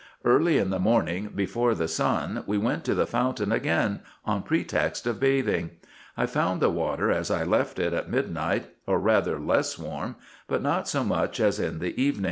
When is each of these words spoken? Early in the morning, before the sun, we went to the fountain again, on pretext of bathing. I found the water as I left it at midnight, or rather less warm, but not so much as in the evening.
Early 0.25 0.57
in 0.57 0.71
the 0.71 0.79
morning, 0.79 1.29
before 1.35 1.75
the 1.75 1.87
sun, 1.87 2.43
we 2.47 2.57
went 2.57 2.83
to 2.85 2.95
the 2.95 3.05
fountain 3.05 3.51
again, 3.51 3.99
on 4.25 4.41
pretext 4.41 5.05
of 5.05 5.19
bathing. 5.19 5.73
I 6.17 6.25
found 6.25 6.59
the 6.59 6.71
water 6.71 7.11
as 7.11 7.29
I 7.29 7.43
left 7.43 7.77
it 7.77 7.93
at 7.93 8.09
midnight, 8.09 8.65
or 8.87 8.97
rather 8.99 9.37
less 9.39 9.77
warm, 9.77 10.15
but 10.47 10.63
not 10.63 10.87
so 10.87 11.03
much 11.03 11.39
as 11.39 11.59
in 11.59 11.77
the 11.77 12.01
evening. 12.01 12.19